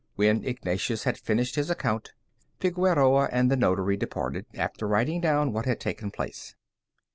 [0.15, 2.13] When Ignatius had finished his account,
[2.59, 6.55] Figueroa and the notary departed, after writing down what had taken place.